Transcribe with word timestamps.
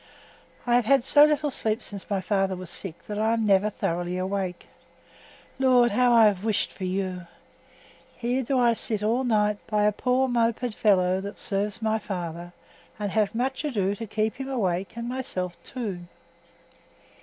I 0.65 0.73
have 0.77 0.85
had 0.85 1.03
so 1.03 1.25
little 1.25 1.51
sleep 1.51 1.83
since 1.83 2.09
my 2.09 2.21
father 2.21 2.55
was 2.55 2.71
sick 2.71 3.05
that 3.05 3.19
I 3.19 3.33
am 3.33 3.45
never 3.45 3.69
thoroughly 3.69 4.17
awake. 4.17 4.65
Lord, 5.59 5.91
how 5.91 6.11
I 6.11 6.25
have 6.25 6.43
wished 6.43 6.71
for 6.73 6.85
you! 6.85 7.27
Here 8.15 8.41
do 8.41 8.57
I 8.57 8.73
sit 8.73 9.03
all 9.03 9.23
night 9.23 9.59
by 9.67 9.83
a 9.83 9.91
poor 9.91 10.27
moped 10.27 10.73
fellow 10.73 11.21
that 11.21 11.37
serves 11.37 11.83
my 11.83 11.99
father, 11.99 12.51
and 12.97 13.11
have 13.11 13.35
much 13.35 13.63
ado 13.63 13.93
to 13.93 14.07
keep 14.07 14.37
him 14.37 14.49
awake 14.49 14.93
and 14.97 15.07
myself 15.07 15.61
too. 15.61 15.99